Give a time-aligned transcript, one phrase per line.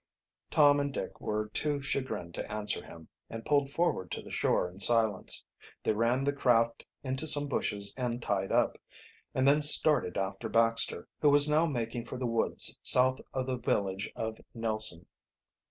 [0.49, 4.67] Tom and Dick were too chagrined to answer him, and pulled forward to the shore
[4.67, 5.43] in silence.
[5.83, 8.79] They ran the craft into some bushes and tied up,
[9.35, 13.57] and then started after Baxter, who was now making for the woods south of the
[13.57, 15.05] village of Nelson.